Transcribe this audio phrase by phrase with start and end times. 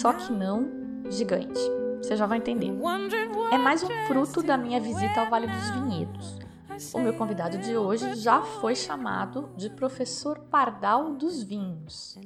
[0.00, 0.66] Só que não
[1.10, 1.60] gigante.
[1.98, 2.72] Você já vai entender.
[3.52, 6.38] É mais um fruto da minha visita ao Vale dos Vinhedos.
[6.94, 12.18] O meu convidado de hoje já foi chamado de professor Pardal dos Vinhos.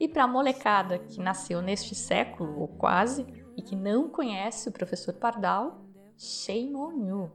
[0.00, 3.24] E para a molecada que nasceu neste século, ou quase,
[3.56, 5.84] e que não conhece o professor Pardal,
[6.18, 7.32] shame on you.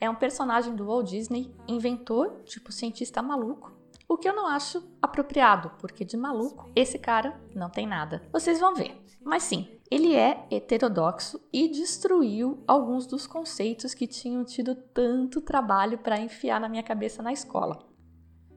[0.00, 3.77] É um personagem do Walt Disney, inventor, tipo cientista maluco,
[4.08, 8.22] o que eu não acho apropriado, porque de maluco esse cara não tem nada.
[8.32, 8.98] Vocês vão ver.
[9.22, 15.98] Mas sim, ele é heterodoxo e destruiu alguns dos conceitos que tinham tido tanto trabalho
[15.98, 17.86] para enfiar na minha cabeça na escola.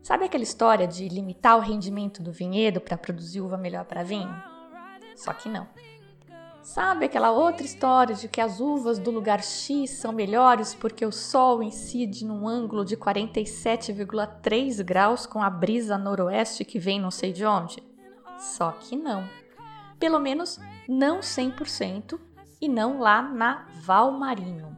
[0.02, 4.34] Sabe aquela história de limitar o rendimento do vinhedo para produzir uva melhor para vinho?
[5.16, 5.68] Só que não.
[6.64, 11.12] Sabe aquela outra história de que as uvas do lugar X são melhores porque o
[11.12, 17.34] sol incide num ângulo de 47,3 graus com a brisa noroeste que vem não sei
[17.34, 17.82] de onde?
[18.38, 19.28] Só que não.
[20.00, 22.20] Pelo menos não 100%
[22.62, 24.78] e não lá na Valmarinho.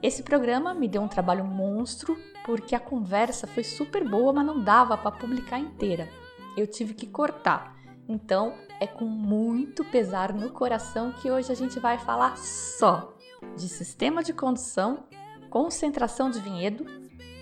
[0.00, 4.62] Esse programa me deu um trabalho monstro porque a conversa foi super boa, mas não
[4.62, 6.08] dava para publicar inteira.
[6.56, 7.76] Eu tive que cortar.
[8.08, 13.14] Então, é com muito pesar no coração que hoje a gente vai falar só
[13.56, 15.04] de sistema de condução,
[15.50, 16.84] concentração de vinhedo,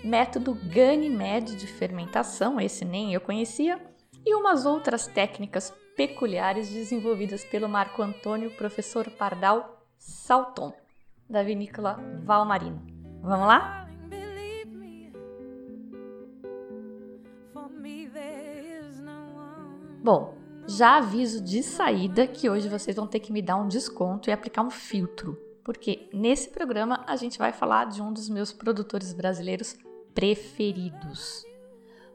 [0.03, 3.79] método Ganymede de fermentação, esse nem eu conhecia,
[4.25, 10.73] e umas outras técnicas peculiares desenvolvidas pelo Marco Antônio Professor Pardal Salton,
[11.29, 12.85] da vinícola Valmarino.
[13.21, 13.87] Vamos lá?
[20.03, 20.40] Bom,
[20.71, 24.33] já aviso de saída que hoje vocês vão ter que me dar um desconto e
[24.33, 29.13] aplicar um filtro, porque nesse programa a gente vai falar de um dos meus produtores
[29.13, 29.75] brasileiros
[30.13, 31.43] preferidos.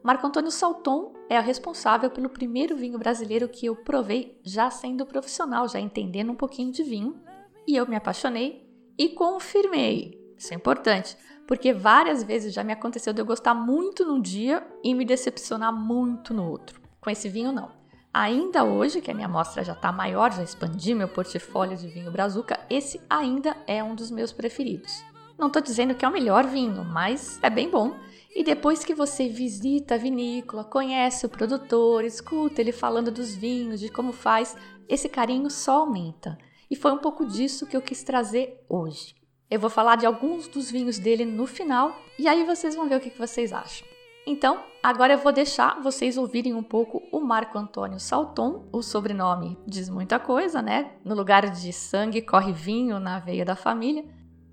[0.03, 5.05] Marco Antônio Salton é o responsável pelo primeiro vinho brasileiro que eu provei já sendo
[5.05, 7.21] profissional, já entendendo um pouquinho de vinho,
[7.67, 10.19] e eu me apaixonei e confirmei.
[10.37, 14.67] Isso é importante, porque várias vezes já me aconteceu de eu gostar muito num dia
[14.83, 16.81] e me decepcionar muito no outro.
[17.01, 17.76] Com esse vinho, não.
[18.19, 22.11] Ainda hoje, que a minha amostra já está maior, já expandi meu portfólio de vinho
[22.11, 25.05] Brazuca, esse ainda é um dos meus preferidos.
[25.39, 27.95] Não estou dizendo que é o melhor vinho, mas é bem bom.
[28.35, 33.81] E depois que você visita a vinícola, conhece o produtor, escuta ele falando dos vinhos,
[33.81, 34.57] de como faz,
[34.89, 36.39] esse carinho só aumenta.
[36.71, 39.15] E foi um pouco disso que eu quis trazer hoje.
[39.51, 42.97] Eu vou falar de alguns dos vinhos dele no final e aí vocês vão ver
[42.97, 43.96] o que vocês acham.
[44.27, 48.65] Então, agora eu vou deixar vocês ouvirem um pouco o Marco Antônio Salton.
[48.73, 50.91] O sobrenome diz muita coisa, né?
[51.05, 54.05] No lugar de sangue corre vinho na veia da família.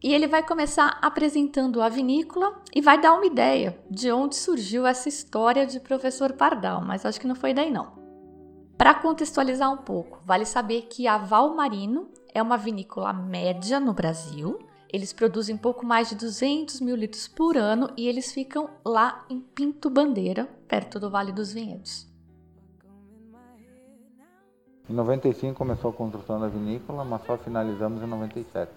[0.04, 4.86] E ele vai começar apresentando a vinícola e vai dar uma ideia de onde surgiu
[4.86, 7.94] essa história de professor Pardal, mas acho que não foi daí não.
[8.78, 14.60] Para contextualizar um pouco, vale saber que a Valmarino é uma vinícola média no Brasil.
[14.94, 19.40] Eles produzem pouco mais de 200 mil litros por ano e eles ficam lá em
[19.40, 22.08] Pinto Bandeira, perto do Vale dos Vinhedos.
[24.88, 28.72] Em 95 começou a construção da vinícola, mas só finalizamos em 97.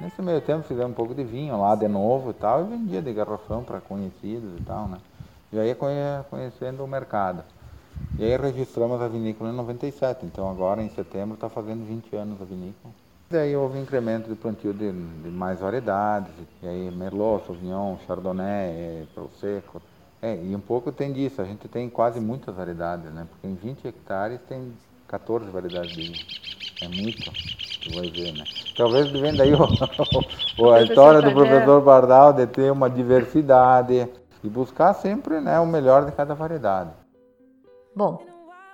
[0.00, 3.00] Nesse meio tempo fizemos um pouco de vinho lá de novo e tal, e vendia
[3.00, 4.98] de garrafão para conhecidos e tal, né?
[5.52, 7.44] Já ia conhe- conhecendo o mercado.
[8.18, 12.42] E aí registramos a vinícola em 97, então agora em setembro está fazendo 20 anos
[12.42, 12.92] a vinícola.
[13.30, 19.06] Daí houve um incremento de plantio de, de mais variedades, e aí Merlot, Sauvignon, Chardonnay,
[19.14, 19.80] Prosecco.
[20.20, 23.28] É, e um pouco tem disso, a gente tem quase muitas variedades, né?
[23.30, 24.72] Porque em 20 hectares tem
[25.06, 26.14] 14 variedades de vinho.
[26.82, 27.22] É muito,
[27.84, 28.44] tu vai ver, né?
[28.76, 29.62] Talvez vem daí o,
[30.58, 34.08] o- a história do professor Bardal de ter uma diversidade
[34.42, 36.90] e buscar sempre né, o melhor de cada variedade.
[37.94, 38.24] Bom,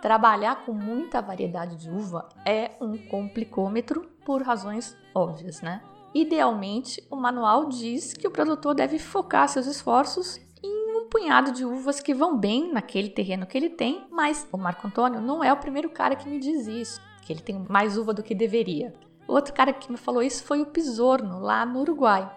[0.01, 5.83] trabalhar com muita variedade de uva é um complicômetro por razões óbvias, né?
[6.15, 11.65] Idealmente, o manual diz que o produtor deve focar seus esforços em um punhado de
[11.65, 15.53] uvas que vão bem naquele terreno que ele tem, mas o Marco Antônio não é
[15.53, 18.95] o primeiro cara que me diz isso, que ele tem mais uva do que deveria.
[19.29, 22.31] Outro cara que me falou isso foi o Pisorno, lá no Uruguai.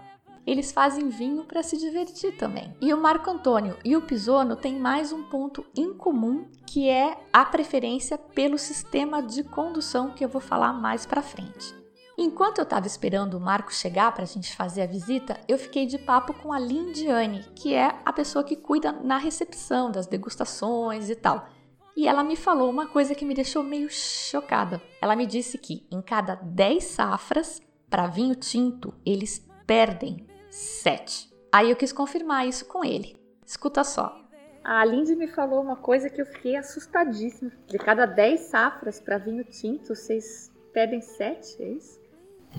[0.49, 2.75] Eles fazem vinho para se divertir também.
[2.81, 7.15] E o Marco Antônio e o Pisono têm mais um ponto em comum, que é
[7.31, 11.75] a preferência pelo sistema de condução que eu vou falar mais para frente.
[12.17, 15.85] Enquanto eu estava esperando o Marco chegar para a gente fazer a visita, eu fiquei
[15.85, 21.11] de papo com a Lindiane, que é a pessoa que cuida na recepção das degustações
[21.11, 21.47] e tal.
[21.95, 24.81] E ela me falou uma coisa que me deixou meio chocada.
[24.99, 31.29] Ela me disse que em cada 10 safras para vinho tinto, eles perdem 7.
[31.51, 33.15] Aí eu quis confirmar isso com ele.
[33.45, 34.15] Escuta só.
[34.63, 37.51] A Lindy me falou uma coisa que eu fiquei assustadíssima.
[37.67, 41.99] De cada 10 safras para vinho tinto, vocês perdem 7, é isso?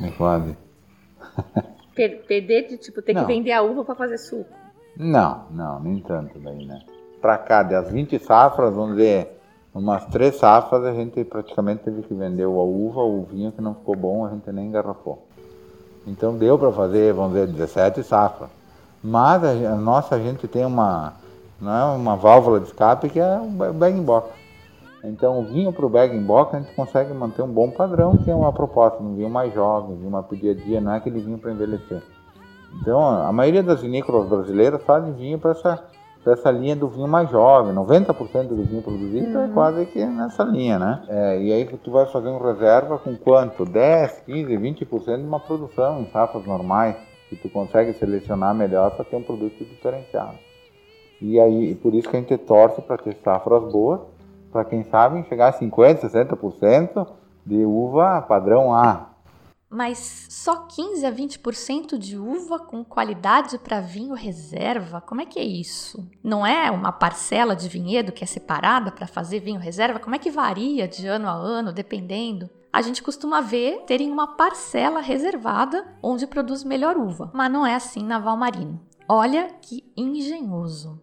[0.03, 0.57] É quase.
[1.95, 3.23] Per perder de tipo ter não.
[3.23, 4.55] que vender a uva para fazer suco?
[4.97, 6.83] Não, não, nem tanto daí, né?
[7.21, 9.41] Para cá, das 20 safras, vamos dizer,
[9.75, 13.75] umas três safras a gente praticamente teve que vender a uva, o vinho que não
[13.75, 15.27] ficou bom, a gente nem engarrafou.
[16.07, 18.51] Então deu para fazer, vamos dizer, 17 safras.
[19.03, 21.15] Mas a, a, nossa gente tem uma,
[21.61, 24.29] não é uma válvula de escape que é o bag box.
[25.03, 28.31] Então o vinho para o bag box a gente consegue manter um bom padrão, que
[28.31, 30.93] é uma proposta, um vinho mais jovem, um vinho mais para dia a dia, não
[30.93, 32.03] é aquele vinho para envelhecer.
[32.81, 35.83] Então a maioria das vinícolas brasileiras fazem vinho para essa
[36.25, 37.75] dessa linha do vinho mais jovem.
[37.75, 39.51] 90% do vinho produzido é uhum.
[39.51, 41.03] é quase que nessa linha, né?
[41.09, 43.65] É, e aí tu vai fazer um reserva com quanto?
[43.65, 46.97] 10, 15, 20% de uma produção em safras normais,
[47.29, 50.35] que tu consegue selecionar melhor para ter um produto diferenciado.
[51.23, 54.01] E aí, por isso que a gente torce para ter safras boas,
[54.51, 57.07] para quem sabe chegar a 50, 60%
[57.47, 59.10] de uva padrão A,
[59.71, 65.01] mas só 15 a 20% de uva com qualidade para vinho reserva?
[65.01, 66.11] Como é que é isso?
[66.25, 70.01] Não é uma parcela de vinhedo que é separada para fazer vinho reserva?
[70.01, 72.51] Como é que varia de ano a ano, dependendo?
[72.73, 77.75] A gente costuma ver terem uma parcela reservada onde produz melhor uva, mas não é
[77.75, 78.81] assim na Valmarino.
[79.09, 81.01] Olha que engenhoso.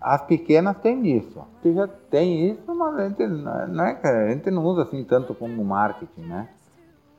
[0.00, 1.42] As pequenas têm isso.
[1.60, 5.34] Você já tem isso, mas a gente não, é, a gente não usa assim tanto
[5.34, 6.48] como marketing, né?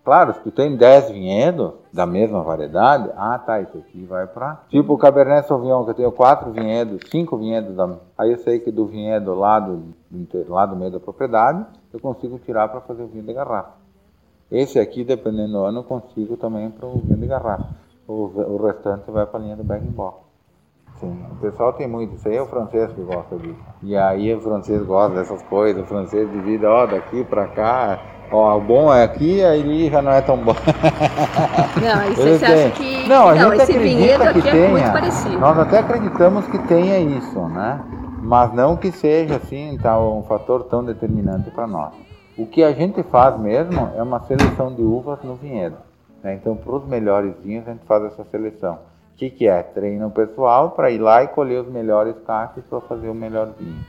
[0.07, 4.62] Claro, se tu tem 10 vinhedos da mesma variedade, ah tá, isso aqui vai para.
[4.69, 7.94] Tipo o Cabernet Sauvignon, que eu tenho 4 vinhedos, 5 vinhedos, da...
[8.18, 9.83] aí eu sei que do vinhedo lá do,
[10.48, 13.71] lá do meio da propriedade, eu consigo tirar para fazer o vinho de garrafa.
[14.50, 17.68] Esse aqui, dependendo do ano, eu consigo também para o vinho de garrafa.
[18.07, 20.19] O, o restante vai para a linha do bag box.
[21.01, 23.59] Sim, o pessoal tem muito, isso aí é o francês que gosta disso.
[23.83, 28.00] E aí o francês gosta dessas coisas, o francês divide, ó, daqui para cá,
[28.31, 30.53] Ó, o bom é aqui, aí já não é tão bom.
[31.81, 33.07] Não, isso você acha que.
[33.07, 35.38] Não, a não, gente esse vinhedo aqui tenha, é.
[35.38, 37.79] Nós até acreditamos que tenha isso, né?
[38.21, 41.94] Mas não que seja assim tá, um fator tão determinante para nós.
[42.38, 45.77] O que a gente faz mesmo é uma seleção de uvas no vinhedo.
[46.21, 46.35] Né?
[46.35, 48.73] Então, para os melhores vinhos, a gente faz essa seleção.
[49.13, 49.63] O que, que é?
[49.63, 53.83] Treino pessoal para ir lá e colher os melhores cachos para fazer o melhor vinho.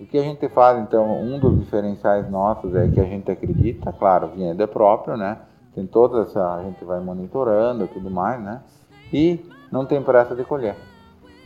[0.00, 3.92] O que a gente faz, então, um dos diferenciais nossos é que a gente acredita,
[3.92, 5.36] claro, o vinhedo é próprio, né?
[5.74, 8.62] Tem toda essa, a gente vai monitorando tudo mais, né?
[9.12, 10.74] E não tem pressa de colher.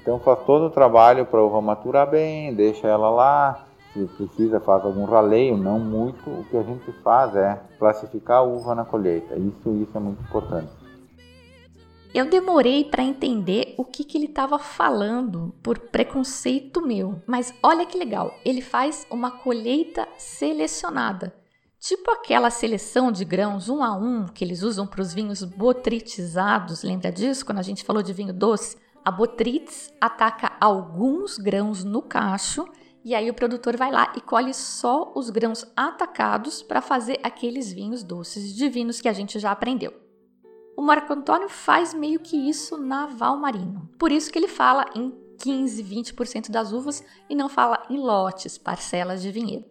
[0.00, 4.60] Então faz todo o trabalho para a uva maturar bem, deixa ela lá, se precisa
[4.60, 6.30] faz algum raleio, não muito.
[6.30, 9.34] O que a gente faz é classificar a uva na colheita.
[9.34, 10.83] Isso, isso é muito importante.
[12.14, 17.84] Eu demorei para entender o que, que ele estava falando por preconceito meu, mas olha
[17.84, 21.34] que legal, ele faz uma colheita selecionada.
[21.76, 26.84] Tipo aquela seleção de grãos um a um que eles usam para os vinhos botritizados,
[26.84, 28.76] lembra disso quando a gente falou de vinho doce?
[29.04, 32.64] A Botrytis ataca alguns grãos no cacho
[33.04, 37.72] e aí o produtor vai lá e colhe só os grãos atacados para fazer aqueles
[37.72, 40.03] vinhos doces divinos que a gente já aprendeu.
[40.76, 43.88] O Marco Antônio faz meio que isso na Val Marino.
[43.98, 48.58] Por isso que ele fala em 15, 20% das uvas e não fala em lotes,
[48.58, 49.66] parcelas de vinhedo.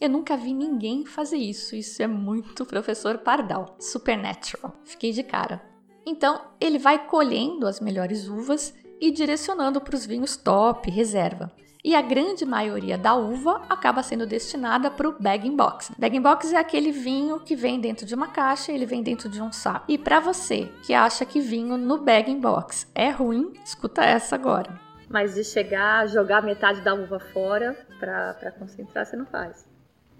[0.00, 1.74] Eu nunca vi ninguém fazer isso.
[1.74, 3.76] Isso é muito professor Pardal.
[3.80, 4.74] Supernatural.
[4.84, 5.62] Fiquei de cara.
[6.06, 11.50] Então, ele vai colhendo as melhores uvas e direcionando para os vinhos top, reserva
[11.84, 15.92] e a grande maioria da uva acaba sendo destinada para o bagging box.
[15.98, 19.42] Bagging box é aquele vinho que vem dentro de uma caixa, ele vem dentro de
[19.42, 19.84] um saco.
[19.86, 24.80] E para você que acha que vinho no bagging box é ruim, escuta essa agora.
[25.10, 29.66] Mas de chegar a jogar metade da uva fora para concentrar, você não faz?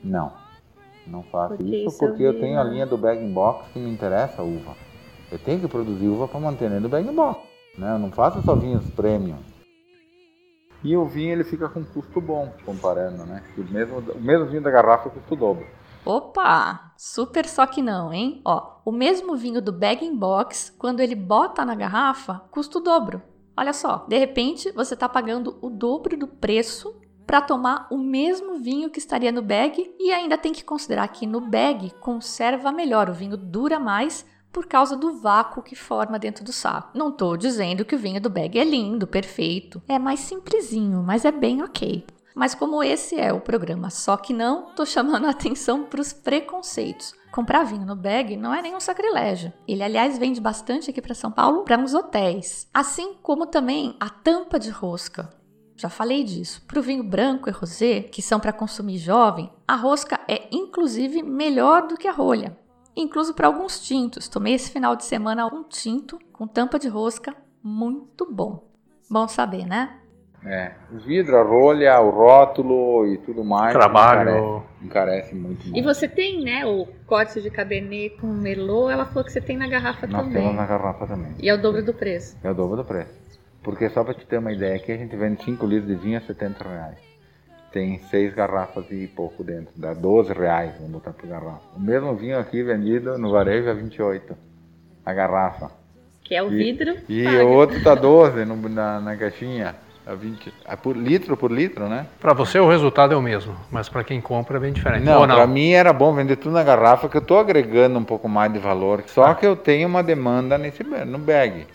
[0.02, 0.34] Não,
[1.06, 2.36] não faço porque isso, porque eu, vi...
[2.36, 4.76] eu tenho a linha do bagging box que me interessa a uva.
[5.32, 7.40] Eu tenho que produzir uva para manter dentro do bagging box.
[7.78, 7.90] Né?
[7.90, 9.53] Eu não faço só vinhos premium.
[10.84, 13.42] E o vinho ele fica com custo bom, comparando, né?
[13.56, 15.66] O mesmo, o mesmo vinho da garrafa custa o dobro.
[16.04, 16.92] Opa!
[16.96, 18.40] super só que não, hein?
[18.44, 22.82] Ó, o mesmo vinho do bag in box, quando ele bota na garrafa, custa o
[22.82, 23.22] dobro.
[23.56, 26.94] Olha só, de repente você está pagando o dobro do preço
[27.26, 31.26] para tomar o mesmo vinho que estaria no bag e ainda tem que considerar que
[31.26, 36.44] no bag conserva melhor, o vinho dura mais por causa do vácuo que forma dentro
[36.44, 36.96] do saco.
[36.96, 41.24] Não estou dizendo que o vinho do bag é lindo, perfeito, é mais simplesinho, mas
[41.24, 42.06] é bem ok.
[42.36, 46.12] Mas como esse é o programa Só que não, tô chamando a atenção para os
[46.12, 47.14] preconceitos.
[47.32, 49.52] Comprar vinho no bag não é nenhum sacrilégio.
[49.66, 52.68] Ele, aliás, vende bastante aqui para São Paulo para uns hotéis.
[52.72, 55.30] Assim como também a tampa de rosca.
[55.76, 56.62] Já falei disso.
[56.66, 61.22] Para o vinho branco e rosé, que são para consumir jovem, a rosca é inclusive
[61.22, 62.56] melhor do que a rolha.
[62.96, 64.28] Incluso para alguns tintos.
[64.28, 68.64] Tomei esse final de semana um tinto com tampa de rosca muito bom.
[69.10, 69.98] Bom saber, né?
[70.46, 73.72] É, o vidro, a rolha, o rótulo e tudo mais.
[73.72, 74.62] Trabalho.
[74.82, 75.74] Encarece, encarece muito.
[75.74, 79.56] E você tem, né, o corte de cabernet com merlot, ela falou que você tem
[79.56, 80.42] na garrafa Nós também.
[80.42, 81.32] temos na garrafa também.
[81.40, 82.36] E é o dobro do preço.
[82.44, 83.24] É o dobro do preço.
[83.62, 86.18] Porque só para te ter uma ideia, aqui a gente vende 5 litros de vinho
[86.18, 86.98] a 70 reais.
[87.74, 91.58] Tem 6 garrafas e pouco dentro, dá 12 reais, vamos botar por garrafa.
[91.76, 94.32] O mesmo vinho aqui vendido no varejo a 28,
[95.04, 95.72] a garrafa.
[96.22, 96.94] Que é o E- vidro.
[97.08, 97.44] E paga.
[97.44, 99.74] o outro tá 12 no- na, na caixinha,
[100.06, 102.06] a 20, a por litro por litro, né?
[102.20, 105.02] Para você o resultado é o mesmo, mas para quem compra é bem diferente.
[105.02, 105.34] Não, não?
[105.34, 108.52] pra mim era bom vender tudo na garrafa, que eu tô agregando um pouco mais
[108.52, 109.02] de valor.
[109.08, 111.66] Só que eu tenho uma demanda nesse no bag.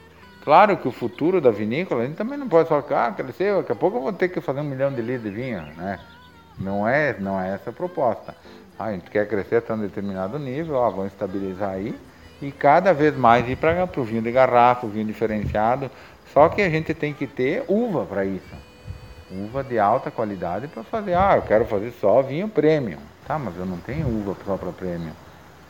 [0.50, 3.72] Claro que o futuro da vinícola, a gente também não pode falar, ah, cresceu, daqui
[3.72, 6.00] a pouco eu vou ter que fazer um milhão de litros de vinho, né?
[6.58, 8.36] Não é, não é essa a proposta.
[8.80, 11.96] Ah, a gente quer crescer até um determinado nível, ó, vamos estabilizar aí
[12.42, 15.92] e cada vez mais ir para o vinho de garrafa, o vinho diferenciado.
[16.34, 18.56] Só que a gente tem que ter uva para isso
[19.30, 21.14] uva de alta qualidade para fazer.
[21.14, 22.98] Ah, eu quero fazer só vinho premium.
[23.28, 25.14] Tá, mas eu não tenho uva só para premium.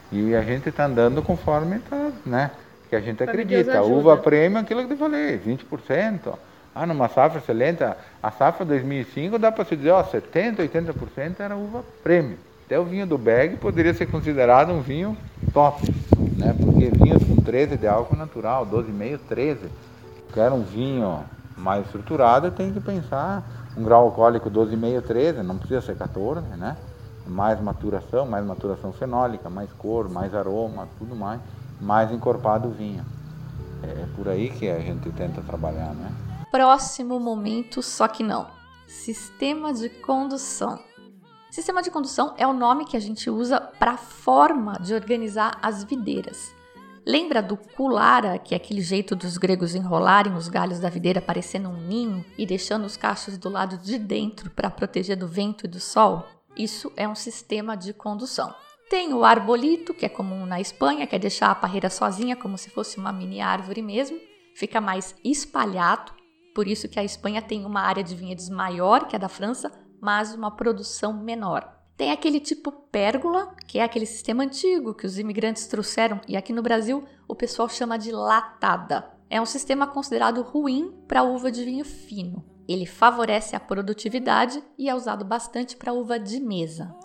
[0.09, 2.51] E a gente está andando conforme tá, né?
[2.89, 3.81] Que a gente acredita.
[3.83, 6.37] Uva premium é aquilo que eu falei, 20%.
[6.73, 11.55] Ah, numa safra excelente, a- safra 2005 dá para se dizer, ó, 70, 80% era
[11.55, 12.37] uva premium.
[12.65, 15.17] Até o vinho do bag poderia ser considerado um vinho
[15.51, 15.91] top,
[16.35, 16.53] né?
[16.53, 19.71] Porque vinhos com 13 de álcool natural, 12,5, 13.
[20.33, 25.81] Quero um vinho mais estruturado, tem que pensar um grau alcoólico 12,5, 13, não precisa
[25.81, 26.77] ser 14, né?
[27.25, 31.41] Mais maturação, mais maturação fenólica, mais cor, mais aroma, tudo mais,
[31.79, 33.05] mais encorpado o vinho.
[33.83, 36.11] É por aí que a gente tenta trabalhar, né?
[36.51, 38.47] Próximo momento, só que não.
[38.87, 40.79] Sistema de condução.
[41.51, 45.57] Sistema de condução é o nome que a gente usa para a forma de organizar
[45.61, 46.53] as videiras.
[47.05, 51.69] Lembra do culara, que é aquele jeito dos gregos enrolarem os galhos da videira parecendo
[51.69, 55.67] um ninho e deixando os cachos do lado de dentro para proteger do vento e
[55.67, 56.25] do sol?
[56.55, 58.53] Isso é um sistema de condução.
[58.89, 62.57] Tem o arbolito, que é comum na Espanha, que é deixar a parreira sozinha, como
[62.57, 64.19] se fosse uma mini árvore mesmo.
[64.55, 66.11] Fica mais espalhado,
[66.55, 69.71] por isso que a Espanha tem uma área de vinhedos maior que a da França,
[70.01, 71.71] mas uma produção menor.
[71.95, 76.51] Tem aquele tipo pérgola, que é aquele sistema antigo que os imigrantes trouxeram e aqui
[76.51, 79.11] no Brasil o pessoal chama de latada.
[79.29, 82.43] É um sistema considerado ruim para uva de vinho fino.
[82.67, 86.95] Ele favorece a produtividade e é usado bastante para uva de mesa.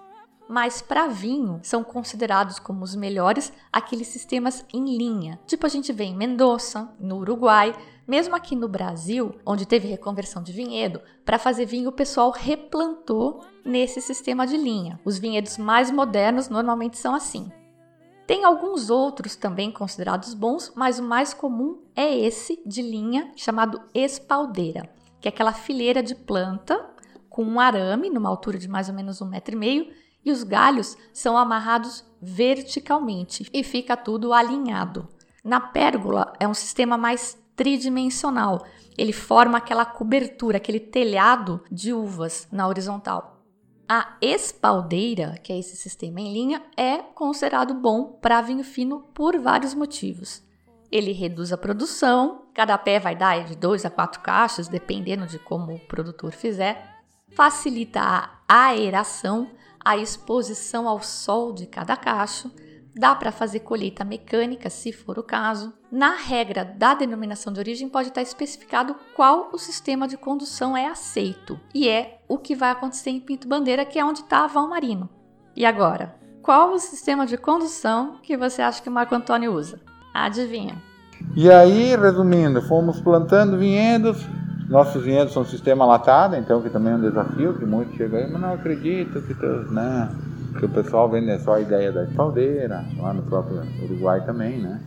[0.48, 5.40] Mas para vinho são considerados como os melhores aqueles sistemas em linha.
[5.46, 7.74] Tipo a gente vê em Mendoza, no Uruguai,
[8.06, 13.42] mesmo aqui no Brasil, onde teve reconversão de vinhedo, para fazer vinho o pessoal replantou
[13.64, 15.00] nesse sistema de linha.
[15.04, 17.50] Os vinhedos mais modernos normalmente são assim.
[18.26, 23.80] Tem alguns outros também considerados bons, mas o mais comum é esse de linha chamado
[23.94, 24.88] espaldeira,
[25.20, 26.90] que é aquela fileira de planta
[27.28, 30.42] com um arame numa altura de mais ou menos um metro e meio e os
[30.42, 35.08] galhos são amarrados verticalmente e fica tudo alinhado.
[35.44, 38.64] Na pérgola é um sistema mais tridimensional.
[38.96, 43.34] Ele forma aquela cobertura, aquele telhado de uvas na horizontal.
[43.86, 49.38] A espaldeira, que é esse sistema em linha, é considerado bom para vinho fino por
[49.38, 50.42] vários motivos.
[50.90, 55.38] Ele reduz a produção, cada pé vai dar de 2 a 4 caixas, dependendo de
[55.38, 57.02] como o produtor fizer.
[57.32, 59.50] Facilita a aeração,
[59.84, 62.50] a exposição ao sol de cada cacho.
[62.96, 65.72] Dá para fazer colheita mecânica, se for o caso.
[65.90, 70.86] Na regra da denominação de origem, pode estar especificado qual o sistema de condução é
[70.86, 71.58] aceito.
[71.74, 75.10] E é o que vai acontecer em Pinto Bandeira, que é onde está Val Marino.
[75.56, 79.80] E agora, qual o sistema de condução que você acha que o Marco Antônio usa?
[80.12, 80.80] Adivinha?
[81.34, 84.18] E aí, resumindo, fomos plantando vinhedos.
[84.68, 88.30] Nossos vinhedos são sistema latado, então que também é um desafio, que muitos chegam aí,
[88.30, 90.08] mas não acredito que tu, né?
[90.52, 94.80] Porque o pessoal vende só a ideia da espaldeira, lá no próprio Uruguai também, né?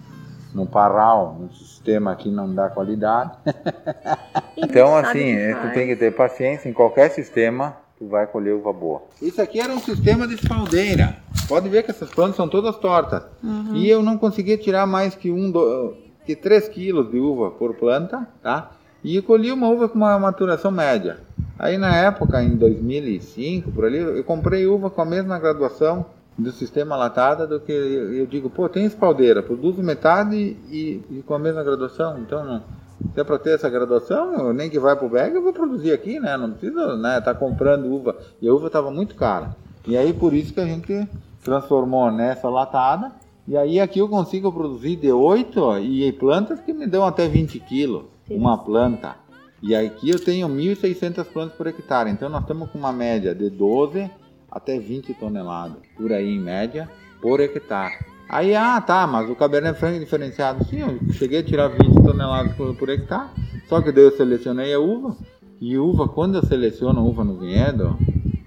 [0.54, 3.32] No Parral, no sistema aqui não dá qualidade.
[4.58, 9.04] então, assim, tu tem que ter paciência em qualquer sistema, tu vai colher uva boa.
[9.22, 11.18] Isso aqui era um sistema de espaldeira.
[11.48, 13.24] Pode ver que essas plantas são todas tortas.
[13.44, 13.76] Uhum.
[13.76, 17.76] E eu não conseguia tirar mais que um, do, que 3 quilos de uva por
[17.76, 18.72] planta, tá?
[19.04, 21.18] E eu colhi uma uva com uma maturação média.
[21.58, 26.06] Aí na época, em 2005, por ali, eu comprei uva com a mesma graduação
[26.38, 31.34] do sistema latada do que eu digo, pô, tem espaldeira, produzo metade e, e com
[31.34, 32.62] a mesma graduação, então não,
[33.14, 35.92] se é para ter essa graduação, nem que vai para o bag, eu vou produzir
[35.92, 36.38] aqui, né?
[36.38, 38.16] Não precisa né, tá comprando uva.
[38.42, 39.56] E a uva estava muito cara.
[39.88, 41.08] E aí por isso que a gente
[41.44, 43.12] transformou nessa latada.
[43.48, 47.60] E aí aqui eu consigo produzir de 8 e plantas que me dão até 20
[47.62, 49.16] quilos uma planta.
[49.62, 52.10] E aqui eu tenho 1.600 plantas por hectare.
[52.10, 54.10] Então nós estamos com uma média de 12
[54.52, 56.90] até 20 toneladas, por aí em média,
[57.22, 57.94] por hectare.
[58.30, 60.64] Aí, ah, tá, mas o Cabernet Franc é diferenciado.
[60.66, 63.30] Sim, eu cheguei a tirar 20 toneladas por, por hectare,
[63.68, 65.16] só que daí eu selecionei a uva.
[65.60, 67.98] E uva, quando eu seleciono uva no vinhedo,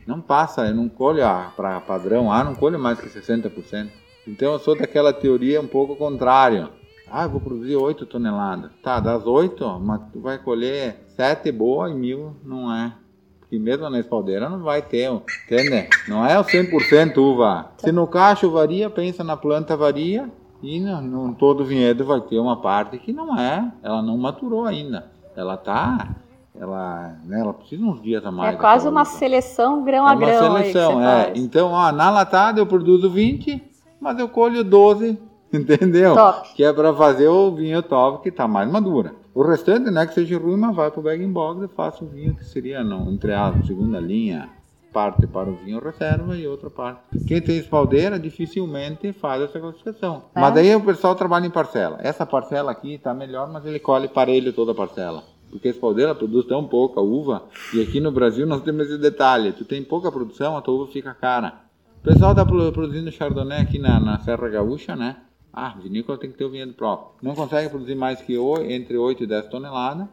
[0.07, 1.23] não passa, eu não colho
[1.57, 3.89] para padrão A, não colho mais que 60%.
[4.29, 6.69] Então eu sou daquela teoria um pouco contrária.
[7.11, 8.71] Ah, vou produzir 8 toneladas.
[8.83, 12.93] Tá, das 8, mas tu vai colher 7 boa e mil não é.
[13.41, 15.89] Porque mesmo na espaldeira não vai ter, entende?
[16.07, 17.73] Não é o 100% uva.
[17.79, 20.31] Se no cacho varia, pensa na planta varia
[20.63, 24.65] e no, no todo vinhedo vai ter uma parte que não é, ela não maturou
[24.65, 25.11] ainda.
[25.35, 26.15] Ela tá
[26.55, 28.55] ela, né, ela precisa uns dias a mais.
[28.55, 29.11] É quase uma uva.
[29.11, 30.51] seleção grão é a grão.
[30.51, 31.25] Uma seleção, é.
[31.25, 31.39] Faz.
[31.39, 33.63] Então, ó, na latada eu produzo 20,
[34.01, 35.19] mas eu colho 12
[35.53, 36.15] Entendeu?
[36.15, 36.55] Top.
[36.55, 39.15] Que é para fazer o vinho top que está mais madura.
[39.35, 41.69] O restante, não é que seja ruim, mas vai para o bag in box e
[41.69, 44.49] faço o vinho que seria, não, entre a segunda linha,
[44.93, 47.01] parte para o vinho reserva e outra parte.
[47.27, 50.25] Quem tem espaldeira dificilmente faz essa classificação.
[50.35, 50.41] É.
[50.41, 51.99] Mas daí o pessoal trabalha em parcela.
[52.01, 55.23] Essa parcela aqui está melhor, mas ele colhe parelho toda a parcela.
[55.51, 57.43] Porque a espaldeira produz tão pouca uva,
[57.75, 60.93] e aqui no Brasil nós temos esse detalhe: tu tem pouca produção, a tua uva
[60.93, 61.55] fica cara.
[62.01, 65.17] O pessoal está produzindo Chardonnay aqui na, na Serra Gaúcha, né?
[65.53, 67.13] Ah, vinícola tem que ter o vinhedo próprio.
[67.23, 68.37] Não consegue produzir mais que
[68.69, 70.07] entre 8 e 10 toneladas.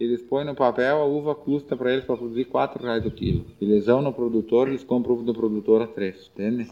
[0.00, 3.44] Eles põem no papel, a uva custa para eles para produzir 4 reais o quilo.
[3.60, 6.70] Eles vão no produtor, eles compram do produtor a 3, entende?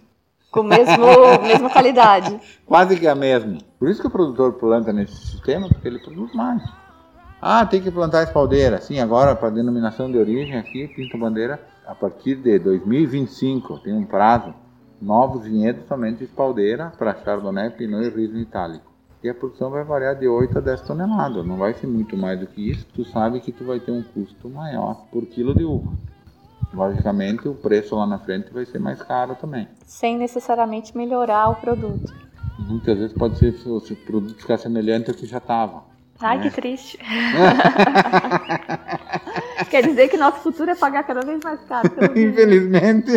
[0.51, 1.05] Com mesmo
[1.43, 2.41] mesma qualidade.
[2.65, 3.59] Quase que a mesma.
[3.79, 6.63] Por isso que o produtor planta nesse sistema, porque ele produz mais.
[7.43, 8.81] Ah, tem que plantar espaldeira.
[8.81, 14.05] Sim, agora para denominação de origem aqui, Pinto Bandeira, a partir de 2025, tem um
[14.05, 14.55] prazo
[15.01, 18.93] novos vinhedos somente de espaldeira para Chardonnay, Pinot e Riesling itálico.
[19.23, 22.39] E a produção vai variar de 8 a 10 toneladas, não vai ser muito mais
[22.39, 22.87] do que isso.
[22.95, 25.93] Tu sabe que tu vai ter um custo maior por quilo de uva.
[26.73, 29.67] Logicamente, o preço lá na frente vai ser mais caro também.
[29.85, 32.15] Sem necessariamente melhorar o produto.
[32.59, 35.85] Muitas vezes pode ser se o produto ficar semelhante ao que já estava.
[36.21, 36.45] Ai, né?
[36.45, 36.99] que triste.
[39.71, 41.89] Quer dizer que nosso futuro é pagar cada vez mais caro.
[42.17, 43.13] Infelizmente.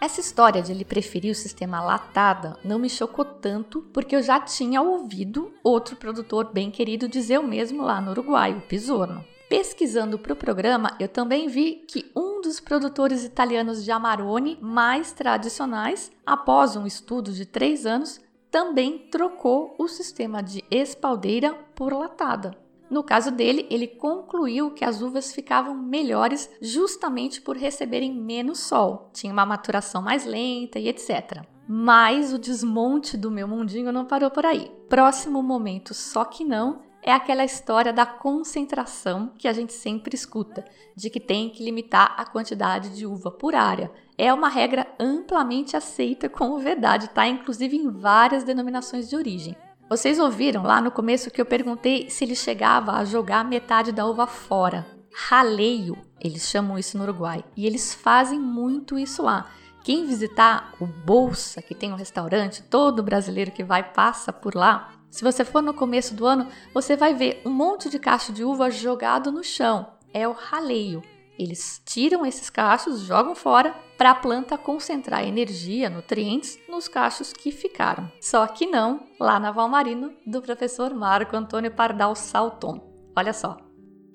[0.00, 4.40] Essa história de ele preferir o sistema latada não me chocou tanto, porque eu já
[4.40, 9.24] tinha ouvido outro produtor bem querido dizer o mesmo lá no Uruguai, o Pisorno.
[9.48, 15.12] Pesquisando para o programa, eu também vi que um dos produtores italianos de Amarone mais
[15.12, 18.18] tradicionais, após um estudo de três anos,
[18.50, 22.61] também trocou o sistema de espaldeira por latada.
[22.92, 29.08] No caso dele, ele concluiu que as uvas ficavam melhores justamente por receberem menos sol,
[29.14, 31.42] tinha uma maturação mais lenta e etc.
[31.66, 34.70] Mas o desmonte do meu mundinho não parou por aí.
[34.90, 40.62] Próximo momento, só que não, é aquela história da concentração que a gente sempre escuta,
[40.94, 43.90] de que tem que limitar a quantidade de uva por área.
[44.18, 47.26] É uma regra amplamente aceita como verdade, tá?
[47.26, 49.56] Inclusive em várias denominações de origem.
[49.92, 54.06] Vocês ouviram lá no começo que eu perguntei se ele chegava a jogar metade da
[54.06, 54.86] uva fora.
[55.14, 59.50] Raleio, eles chamam isso no Uruguai, e eles fazem muito isso lá.
[59.84, 64.94] Quem visitar o Bolsa, que tem um restaurante, todo brasileiro que vai passa por lá,
[65.10, 68.42] se você for no começo do ano, você vai ver um monte de cacho de
[68.42, 69.86] uva jogado no chão.
[70.10, 71.02] É o raleio.
[71.38, 77.52] Eles tiram esses cachos, jogam fora para a planta concentrar energia, nutrientes nos cachos que
[77.52, 78.10] ficaram.
[78.20, 82.80] Só que não lá na Valmarino do professor Marco Antônio Pardal Salton.
[83.14, 83.58] Olha só.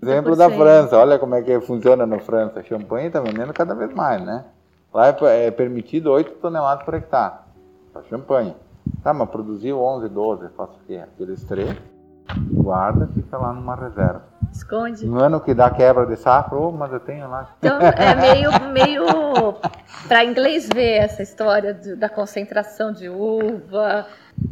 [0.03, 2.61] Exemplo da França, olha como é que funciona na França.
[2.63, 4.43] Champanhe está vendendo cada vez mais, né?
[4.93, 7.35] Lá é, é permitido 8 toneladas por hectare
[7.93, 8.53] para champanhe.
[9.01, 10.97] Tá, mas produziu 11, 12, faço o quê?
[10.97, 11.77] Aqueles três,
[12.51, 14.23] guarda, fica lá numa reserva.
[14.51, 15.05] Esconde.
[15.05, 17.49] No ano que dá quebra de safra, oh, mas eu tenho lá.
[17.59, 19.05] Então é meio, meio
[20.07, 24.05] para inglês ver essa história de, da concentração de uva.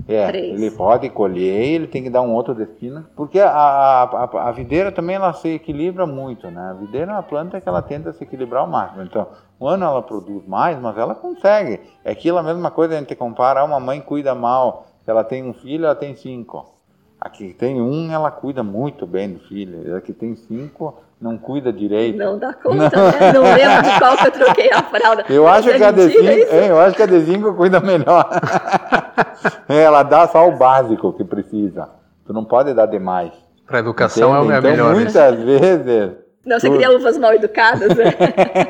[0.08, 0.60] É, Três.
[0.60, 4.92] ele pode colher, ele tem que dar um outro destino, porque a, a, a, videira
[4.92, 6.72] também ela se equilibra muito, né?
[6.72, 9.04] A videira é uma planta que ela tenta se equilibrar ao máximo.
[9.04, 9.28] Então,
[9.62, 11.80] um ano ela produz mais, mas ela consegue.
[12.04, 15.54] É aquilo a mesma coisa a gente compara, uma mãe cuida mal, ela tem um
[15.54, 16.75] filho, ela tem cinco.
[17.26, 19.96] A que tem um, ela cuida muito bem do filho.
[19.98, 22.20] A que tem cinco, não cuida direito.
[22.20, 23.34] Não dá conta, né?
[23.34, 25.26] Não lembro de qual que eu troquei a fralda.
[25.28, 26.54] Eu acho, Mas que é a D5, mentira isso?
[26.54, 28.30] é, eu acho que a D5 cuida melhor.
[29.68, 31.90] É, ela dá só o básico que precisa.
[32.28, 33.32] Tu não pode dar demais.
[33.66, 34.52] Para educação entende?
[34.52, 34.90] é o então, melhor.
[34.90, 35.02] né?
[35.02, 36.12] muitas vezes,
[36.46, 38.06] Não, você Tu- queria uvas mal educadas, né?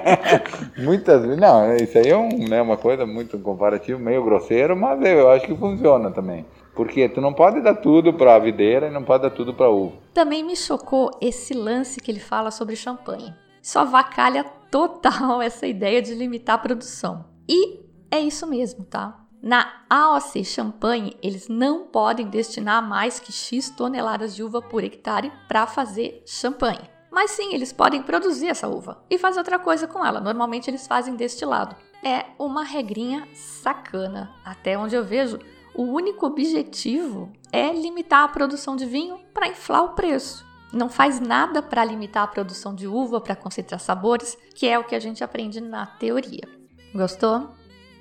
[0.79, 5.01] muitas vezes, não, isso aí é um, né, uma coisa muito comparativo, meio grosseiro, mas
[5.03, 6.45] eu acho que funciona também.
[6.75, 9.69] Porque tu não pode dar tudo para a videira e não pode dar tudo para
[9.69, 9.95] uva.
[10.13, 13.33] Também me chocou esse lance que ele fala sobre champanhe.
[13.61, 17.25] Só vacalha total essa ideia de limitar a produção.
[17.47, 17.79] E
[18.11, 19.25] é isso mesmo, tá?
[19.41, 25.31] Na AOC Champagne, eles não podem destinar mais que X toneladas de uva por hectare
[25.47, 26.89] para fazer champanhe.
[27.11, 30.19] Mas sim, eles podem produzir essa uva e fazer outra coisa com ela.
[30.19, 31.75] Normalmente eles fazem destilado.
[32.03, 34.31] É uma regrinha sacana.
[34.43, 35.39] Até onde eu vejo,
[35.75, 40.45] o único objetivo é limitar a produção de vinho para inflar o preço.
[40.71, 44.83] Não faz nada para limitar a produção de uva, para concentrar sabores, que é o
[44.83, 46.47] que a gente aprende na teoria.
[46.93, 47.49] Gostou?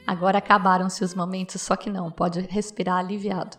[0.07, 3.57] Agora acabaram-se os momentos, só que não, pode respirar aliviado.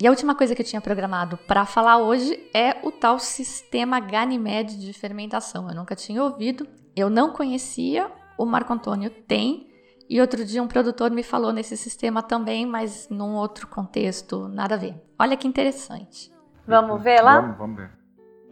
[0.00, 4.00] E a última coisa que eu tinha programado para falar hoje é o tal sistema
[4.00, 5.68] Ganymede de fermentação.
[5.68, 6.66] Eu nunca tinha ouvido,
[6.96, 9.71] eu não conhecia, o Marco Antônio tem,
[10.12, 14.74] e outro dia um produtor me falou nesse sistema também, mas num outro contexto, nada
[14.74, 14.94] a ver.
[15.18, 16.30] Olha que interessante.
[16.68, 17.40] Vamos ver lá?
[17.40, 17.90] Vamos, vamos ver.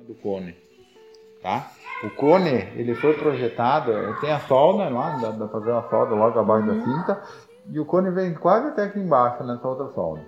[0.06, 0.56] Do cone,
[1.42, 1.70] tá?
[2.02, 3.92] O cone, ele foi projetado,
[4.22, 7.22] tem a solda lá, dá dá pra fazer uma solda logo abaixo da cinta,
[7.68, 10.24] e o cone vem quase até aqui embaixo, nessa outra solda.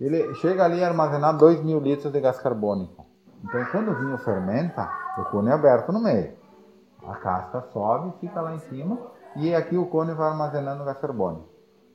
[0.00, 3.04] Ele chega ali a armazenar 2 mil litros de gás carbônico.
[3.42, 4.88] Então, quando o vinho fermenta,
[5.18, 6.34] o cone é aberto no meio.
[7.04, 8.96] A casca sobe, fica lá em cima,
[9.36, 11.46] e aqui o cone vai armazenando gás carbônico.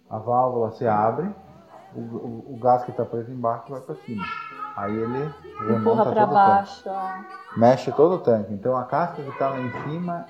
[0.09, 1.29] A válvula se abre,
[1.95, 4.23] o, o- o gás que está preso embaixo vai para cima.
[4.75, 5.33] Aí ele
[5.69, 6.89] Empurra para baixo.
[7.55, 8.53] Mexe todo o tanque.
[8.53, 10.25] Então a casca que está lá em cima,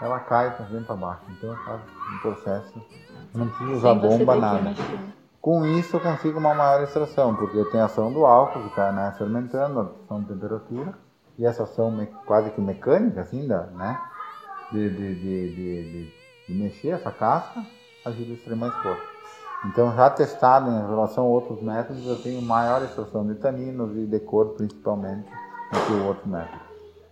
[0.00, 1.22] ela cai também para baixo.
[1.30, 1.80] Então faz
[2.14, 2.82] um processo.
[3.34, 4.60] Não preciso usar você bomba, nada.
[4.60, 5.00] mexer.
[5.40, 8.68] Com isso eu consigo uma maior extração, porque eu tenho a ação do álcool que
[8.68, 10.92] está né, fermentando, a ação de temperatura,
[11.38, 13.98] e essa ação quase que mecânica, assim, da, né,
[14.70, 16.12] de, de, de, de,
[16.50, 17.64] de- mexer essa casca,
[18.04, 19.02] ajuda a extrair mais forte.
[19.66, 24.06] Então, já testado em relação a outros métodos, eu tenho maior extração de taninos e
[24.06, 25.28] de cor, principalmente,
[25.70, 26.60] do que o outro método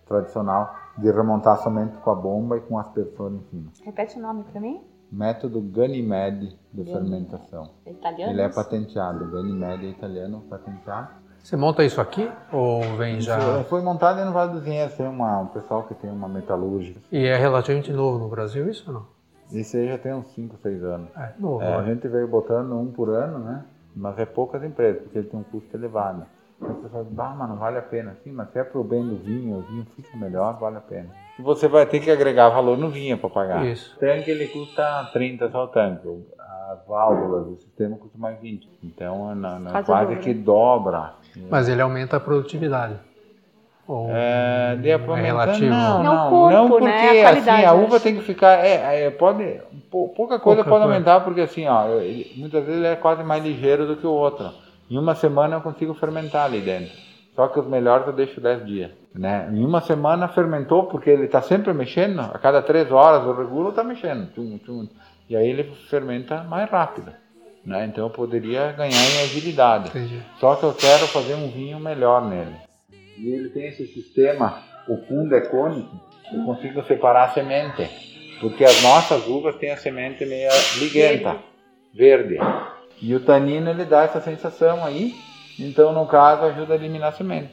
[0.07, 3.71] tradicional, de remontar somente com a bomba e com o aspersor em cima.
[3.83, 4.81] Repete o nome para mim.
[5.11, 7.69] Método Ganymede de fermentação.
[7.85, 8.31] É italiano?
[8.33, 11.09] Ele é patenteado, Ganymede é italiano, patenteado.
[11.43, 13.39] Você monta isso aqui ou vem já?
[13.39, 16.99] Foi, foi montado no Vale dos Vinhedos, tem uma, um pessoal que tem uma metalúrgica.
[17.11, 19.18] E é relativamente novo no Brasil isso ou não?
[19.53, 21.09] Esse aí já tem uns 5, 6 anos.
[21.17, 21.61] É, novo.
[21.61, 21.93] É, a né?
[21.93, 23.65] gente veio botando um por ano, né?
[23.95, 26.25] Mas é poucas empresas, porque ele tem um custo elevado.
[26.61, 28.15] Aí o pessoal diz, bah, mas não vale a pena.
[28.23, 31.09] Sim, mas se é pro bem do vinho, o vinho fica melhor, vale a pena.
[31.37, 33.65] E você vai ter que agregar valor no vinho para pagar.
[33.65, 33.95] Isso.
[33.95, 36.07] O tanque ele custa 30 só o tanque.
[36.71, 38.69] As válvulas, o sistema custa mais 20.
[38.83, 41.13] Então não, não, Quase quase dobro, que dobra.
[41.49, 42.99] Mas ele aumenta a produtividade.
[43.89, 45.65] Ou É, de é relativo.
[45.71, 47.25] Não, É não, corpo, não, porque né?
[47.25, 48.03] A assim, a uva acho.
[48.03, 48.63] tem que ficar.
[48.63, 49.59] É, é, pode.
[49.89, 50.85] pou- Pouca coisa Pouca pode coisa.
[50.85, 54.11] aumentar, porque assim, ó, ele- muitas vezes ele é quase mais ligeiro do que o
[54.11, 54.51] outro.
[54.91, 56.91] Em uma semana eu consigo fermentar ali dentro.
[57.35, 58.91] Só que os melhores eu deixo 10 dias.
[59.15, 59.49] Né?
[59.51, 63.69] Em uma semana fermentou, porque ele está sempre mexendo, a cada 3 horas o regulo
[63.69, 64.27] está mexendo.
[64.35, 64.87] Tum, tum.
[65.27, 67.11] E aí ele fermenta mais rápido.
[67.65, 67.85] Né?
[67.85, 69.89] Então eu poderia ganhar em agilidade.
[69.89, 70.21] Entendi.
[70.39, 72.55] Só que eu quero fazer um vinho melhor nele.
[73.19, 75.99] E ele tem esse sistema, o fundo é cônico,
[76.33, 77.89] eu consigo separar a semente.
[78.39, 81.35] Porque as nossas uvas têm a semente meio liguenta,
[81.93, 82.37] verde.
[83.01, 85.13] E o tanino ele dá essa sensação aí,
[85.59, 87.49] então no caso ajuda a eliminar a semente.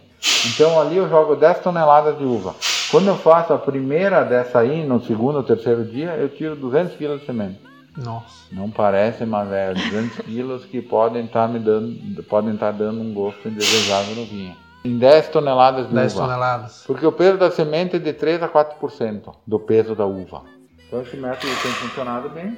[0.47, 2.55] Então ali eu jogo 10 toneladas de uva.
[2.93, 6.95] Quando eu faço a primeira dessa aí, no segundo ou terceiro dia, eu tiro 200
[6.95, 7.61] kg de semente.
[7.97, 8.47] Nossa.
[8.53, 13.13] Não parece, mas é 200 quilos que podem estar me dando, podem estar dando um
[13.13, 14.66] gosto indesejável no vinho.
[14.87, 16.23] Em 10 toneladas de 10 uva.
[16.23, 16.85] toneladas.
[16.87, 20.45] Porque o peso da semente é de 3 a 4% do peso da uva.
[20.87, 22.57] Então esse método tem funcionado bem.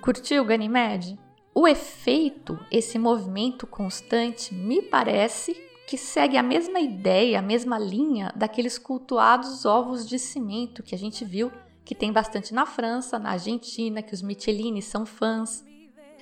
[0.00, 1.18] Curtiu, Ganymede?
[1.54, 5.54] O efeito, esse movimento constante, me parece
[5.86, 10.98] que segue a mesma ideia, a mesma linha daqueles cultuados ovos de cimento que a
[10.98, 11.50] gente viu
[11.88, 15.64] que tem bastante na França, na Argentina, que os Michelini são fãs.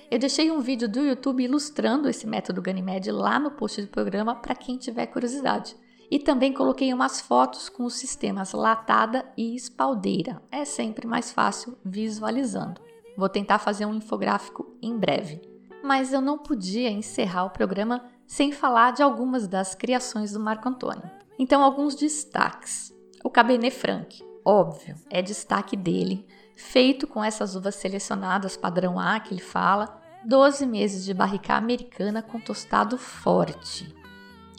[0.09, 4.35] Eu deixei um vídeo do YouTube ilustrando esse método Ganymede lá no post do programa
[4.35, 5.75] para quem tiver curiosidade.
[6.09, 10.41] E também coloquei umas fotos com os sistemas latada e espaldeira.
[10.49, 12.79] É sempre mais fácil visualizando.
[13.17, 15.41] Vou tentar fazer um infográfico em breve.
[15.83, 20.69] Mas eu não podia encerrar o programa sem falar de algumas das criações do Marco
[20.69, 21.09] Antônio.
[21.37, 22.93] Então, alguns destaques.
[23.25, 26.25] O Cabernet Franc, óbvio, é destaque dele,
[26.57, 32.21] feito com essas uvas selecionadas padrão A que ele fala, 12 meses de barrica americana
[32.21, 33.95] com tostado forte.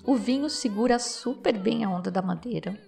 [0.04, 2.80] O vinho segura super bem a onda da madeira.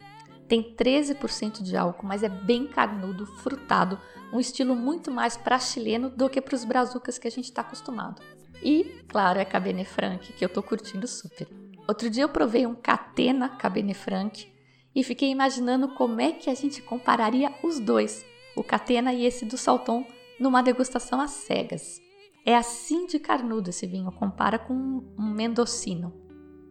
[0.48, 3.98] Tem 13% de álcool, mas é bem carnudo, frutado,
[4.32, 7.60] um estilo muito mais para chileno do que para os brazucas que a gente está
[7.60, 8.22] acostumado.
[8.62, 11.48] E, claro, é Cabernet Franc, que eu tô curtindo super.
[11.86, 14.52] Outro dia eu provei um Catena Cabernet Franc
[14.94, 18.24] e fiquei imaginando como é que a gente compararia os dois,
[18.56, 20.04] o Catena e esse do Salton,
[20.38, 22.00] numa degustação às cegas.
[22.44, 26.12] É assim de carnudo esse vinho, compara com um mendocino.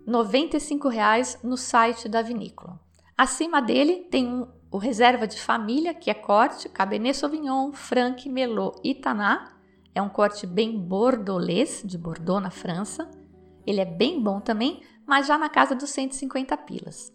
[0.05, 2.79] R$ 95,00 no site da vinícola.
[3.15, 8.79] Acima dele tem um, o reserva de família, que é corte Cabernet Sauvignon, Franc, Melot
[8.83, 9.55] e Taná.
[9.93, 13.09] É um corte bem bordolês, de Bordeaux, na França.
[13.67, 17.13] Ele é bem bom também, mas já na casa dos 150 pilas.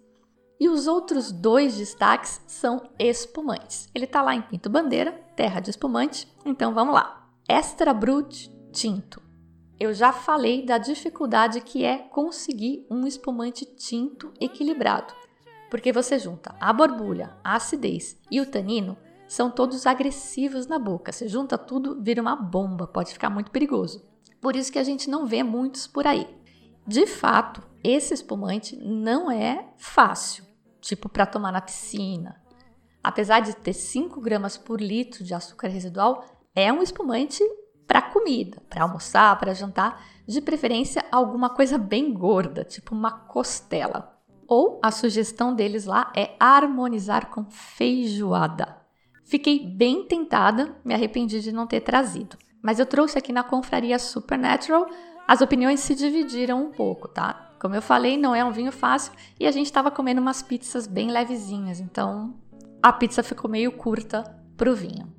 [0.65, 3.87] E os outros dois destaques são espumantes.
[3.95, 7.29] Ele está lá em Pinto Bandeira, terra de espumante, então vamos lá.
[7.47, 9.23] Extra Brut Tinto.
[9.79, 15.13] Eu já falei da dificuldade que é conseguir um espumante tinto equilibrado,
[15.71, 18.97] porque você junta a borbulha, a acidez e o tanino,
[19.29, 21.13] são todos agressivos na boca.
[21.13, 24.03] Você junta tudo, vira uma bomba, pode ficar muito perigoso.
[24.41, 26.27] Por isso que a gente não vê muitos por aí.
[26.87, 30.54] De fato, esse espumante não é fácil,
[30.85, 32.41] tipo para tomar na piscina.
[33.03, 37.43] Apesar de ter 5 gramas por litro de açúcar residual, é um espumante
[37.87, 44.19] para comida, para almoçar, para jantar, de preferência alguma coisa bem gorda, tipo uma costela.
[44.47, 48.77] Ou a sugestão deles lá é harmonizar com feijoada.
[49.25, 52.37] Fiquei bem tentada, me arrependi de não ter trazido.
[52.63, 54.87] Mas eu trouxe aqui na confraria Supernatural,
[55.27, 57.44] as opiniões se dividiram um pouco, tá?
[57.65, 60.87] Como eu falei, não é um vinho fácil e a gente estava comendo umas pizzas
[60.87, 62.35] bem levezinhas, então
[62.83, 64.23] a pizza ficou meio curta
[64.55, 65.11] pro vinho.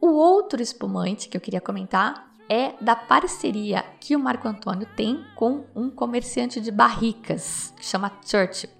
[0.00, 5.22] O outro espumante que eu queria comentar é da parceria que o Marco Antônio tem
[5.36, 8.70] com um comerciante de barricas, que chama Churchill.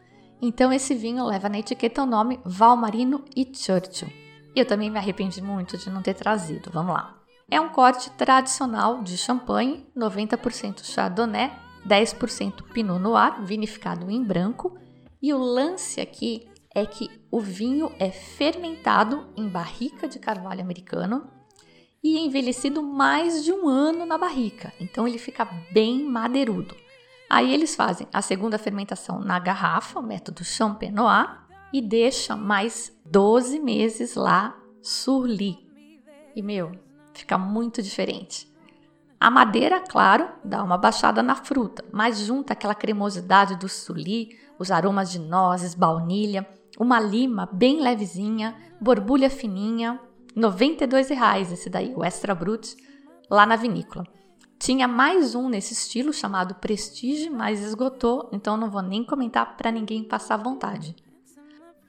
[0.40, 4.08] Então esse vinho leva na etiqueta o nome Valmarino e Churchill.
[4.56, 6.70] E eu também me arrependi muito de não ter trazido.
[6.72, 7.19] Vamos lá.
[7.50, 11.50] É um corte tradicional de champanhe, 90% Chardonnay,
[11.86, 14.78] 10% Pinot Noir, vinificado em branco.
[15.20, 21.28] E o lance aqui é que o vinho é fermentado em barrica de carvalho americano
[22.02, 26.74] e envelhecido mais de um ano na barrica, então ele fica bem madeirudo.
[27.28, 31.28] Aí eles fazem a segunda fermentação na garrafa, o método Champenois,
[31.72, 35.58] e deixa mais 12 meses lá surli.
[36.34, 36.72] E meu,
[37.20, 38.46] fica muito diferente.
[39.18, 44.70] A madeira, claro, dá uma baixada na fruta, mas junta aquela cremosidade do suli, os
[44.70, 46.46] aromas de nozes, baunilha
[46.80, 50.00] uma lima bem levezinha, borbulha fininha,
[50.34, 52.74] R$ 92,00 esse daí, o Extra Brut,
[53.28, 54.06] lá na vinícola.
[54.58, 59.70] Tinha mais um nesse estilo chamado Prestige, mas esgotou, então não vou nem comentar para
[59.70, 60.96] ninguém passar vontade.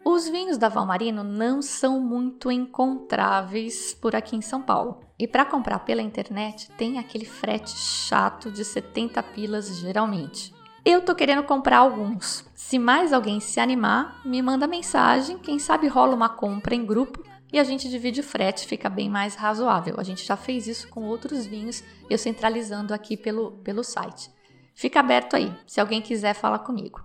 [0.04, 5.00] Os vinhos da Valmarino não são muito encontráveis por aqui em São Paulo.
[5.22, 10.52] E para comprar pela internet tem aquele frete chato de 70 pilas geralmente.
[10.84, 12.44] Eu tô querendo comprar alguns.
[12.56, 17.24] Se mais alguém se animar, me manda mensagem, quem sabe rola uma compra em grupo
[17.54, 19.94] e a gente divide o frete, fica bem mais razoável.
[20.00, 24.32] A gente já fez isso com outros vinhos, eu centralizando aqui pelo, pelo site.
[24.74, 27.00] Fica aberto aí, se alguém quiser falar comigo.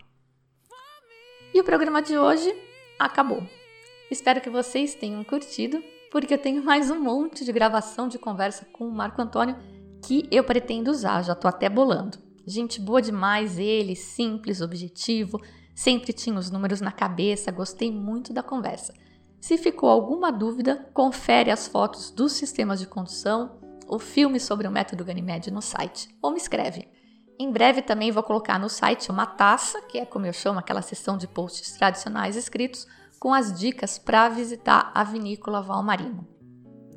[1.53, 2.51] E o programa de hoje
[2.99, 3.47] acabou.
[4.11, 5.85] Espero que vocês tenham curtido,
[6.19, 9.55] porque eu tenho mais um monte de gravação de conversa com o Marco Antônio
[10.03, 12.17] que eu pretendo usar, já tô até bolando.
[12.47, 15.39] Gente boa demais ele, simples, objetivo,
[15.75, 18.95] sempre tinha os números na cabeça, gostei muito da conversa.
[19.39, 24.71] Se ficou alguma dúvida, confere as fotos dos sistemas de condução, o filme sobre o
[24.71, 26.89] método Ganymede no site, ou me escreve.
[27.39, 30.81] Em breve também vou colocar no site uma taça, que é como eu chamo aquela
[30.81, 32.87] seção de posts tradicionais escritos,
[33.27, 36.25] com as dicas para visitar a vinícola Valmarino.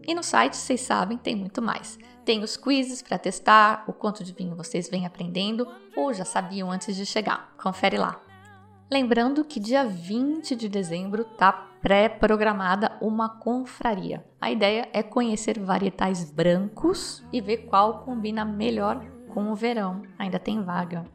[0.08, 1.98] E no site, vocês sabem, tem muito mais.
[2.24, 6.70] tem os quizzes para testar o quanto de vinho vocês vêm aprendendo ou já sabiam
[6.70, 7.56] antes de chegar.
[7.58, 8.22] Confere lá.
[8.92, 14.24] Lembrando que dia 20 de dezembro tá pré-programada uma confraria.
[14.40, 20.04] A ideia é conhecer varietais brancos e ver qual combina melhor com o verão.
[20.20, 21.06] Ainda tem vaga.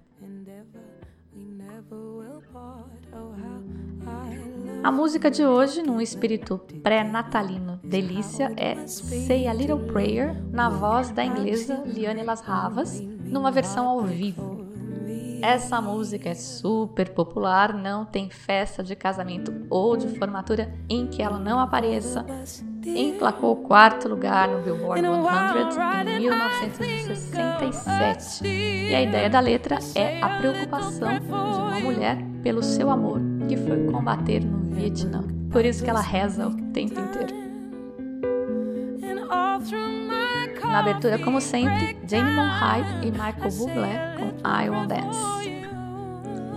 [4.85, 11.09] A música de hoje, num espírito pré-natalino delícia, é Say a Little Prayer, na voz
[11.09, 14.62] da inglesa Liane Las Ravas, numa versão ao vivo.
[15.40, 21.23] Essa música é super popular, não tem festa de casamento ou de formatura em que
[21.23, 22.27] ela não apareça.
[22.85, 25.11] Emplacou o quarto lugar no Billboard 100
[26.09, 28.47] em 1967.
[28.47, 33.18] E a ideia da letra é a preocupação de uma mulher pelo seu amor,
[33.49, 35.25] que foi combater no Vietnã.
[35.51, 37.45] Por isso que ela reza o tempo inteiro.
[40.63, 45.55] Na abertura, como sempre, Jane Monheit e Michael Bublé com I Won't Dance.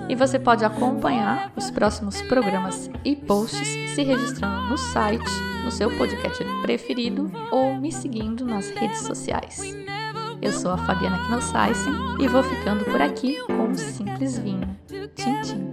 [0.09, 5.29] E você pode acompanhar os próximos programas e posts se registrando no site,
[5.63, 9.61] no seu podcast preferido ou me seguindo nas redes sociais.
[10.41, 14.67] Eu sou a Fabiana Knossaisen e vou ficando por aqui com um simples vinho.
[15.15, 15.71] Tchim, tchim.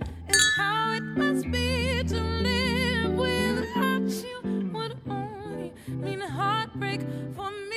[2.08, 7.00] to live without you would only mean heartbreak
[7.34, 7.73] for me.